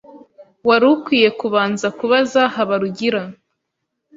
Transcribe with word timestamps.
Wari 0.67 0.85
ukwiye 0.93 1.29
kubanza 1.39 1.87
kubaza 1.99 2.41
Habarugira. 2.55 3.21